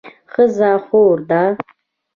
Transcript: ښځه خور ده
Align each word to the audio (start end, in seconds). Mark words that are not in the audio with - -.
ښځه 0.31 0.71
خور 0.85 1.17
ده 1.29 1.43